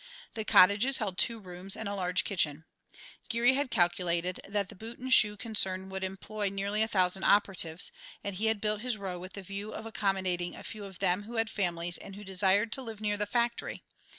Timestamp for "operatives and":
7.23-8.33